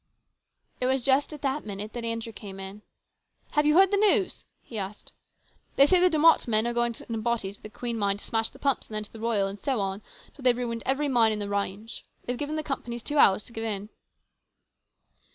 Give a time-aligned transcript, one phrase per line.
[0.79, 2.81] It was just at that moment that Andrew came in."
[3.51, 5.11] Have you heard the news?" he asked."
[5.75, 8.17] They say the De Mott men are going in a body to the Queen mine
[8.17, 10.57] to smash the pumps, and then to the Royal, and so on, until they have
[10.57, 12.03] ruined every mine on the range.
[12.25, 13.89] They have given the companies two hours to give in."